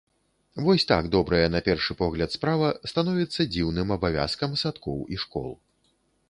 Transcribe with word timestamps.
Вось 0.63 0.85
так 0.91 1.09
добрая 1.15 1.49
на 1.55 1.61
першы 1.67 1.95
погляд 1.99 2.33
справа 2.37 2.71
становіцца 2.93 3.47
дзіўным 3.53 3.95
абавязкам 3.97 4.57
садкоў 4.63 4.99
і 5.17 5.23
школ. 5.27 5.49